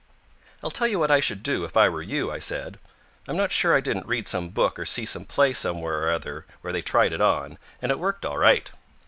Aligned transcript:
"I'll 0.63 0.71
tell 0.71 0.87
you 0.87 0.97
what 0.97 1.11
I 1.11 1.19
should 1.19 1.43
do 1.43 1.63
if 1.63 1.77
I 1.77 1.87
were 1.87 2.01
you," 2.01 2.31
I 2.31 2.39
said. 2.39 2.79
"I'm 3.27 3.37
not 3.37 3.51
sure 3.51 3.77
I 3.77 3.81
didn't 3.81 4.07
read 4.07 4.27
some 4.27 4.49
book 4.49 4.79
or 4.79 4.83
see 4.85 5.05
some 5.05 5.25
play 5.25 5.53
somewhere 5.53 6.01
or 6.01 6.09
other 6.11 6.47
where 6.61 6.73
they 6.73 6.81
tried 6.81 7.13
it 7.13 7.21
on, 7.21 7.59
and 7.83 7.91
it 7.91 7.99
worked 7.99 8.25
all 8.25 8.39
right. 8.39 8.71